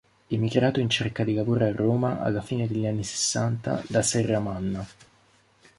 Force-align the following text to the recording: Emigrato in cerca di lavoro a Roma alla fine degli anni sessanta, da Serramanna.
Emigrato 0.29 0.79
in 0.79 0.89
cerca 0.89 1.23
di 1.23 1.35
lavoro 1.35 1.63
a 1.63 1.71
Roma 1.71 2.21
alla 2.21 2.41
fine 2.41 2.65
degli 2.67 2.87
anni 2.87 3.03
sessanta, 3.03 3.83
da 3.87 4.01
Serramanna. 4.01 4.87